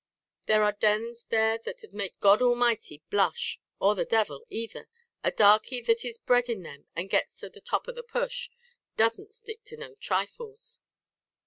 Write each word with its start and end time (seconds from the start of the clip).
There 0.47 0.63
are 0.63 0.71
dens 0.71 1.25
there 1.25 1.59
that'd 1.59 1.93
make 1.93 2.19
God 2.19 2.41
Almighty 2.41 3.03
blush, 3.11 3.59
or 3.79 3.93
the 3.93 4.03
Devil 4.03 4.47
either; 4.49 4.89
a 5.23 5.31
darkey 5.31 5.79
that 5.85 6.03
is 6.03 6.17
bred 6.17 6.49
in 6.49 6.63
them 6.63 6.87
and 6.95 7.07
gets 7.07 7.37
to 7.41 7.51
the 7.51 7.61
top 7.61 7.87
of 7.87 7.93
the 7.93 8.01
push, 8.01 8.49
doesn't 8.97 9.35
stick 9.35 9.59
at 9.71 9.77
no 9.77 9.93
trifles! 9.93 10.79